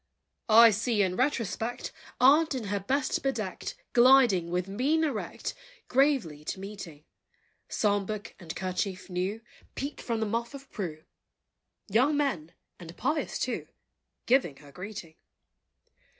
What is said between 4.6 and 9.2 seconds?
mien erect, Gravely to meeting: Psalm book, and kerchief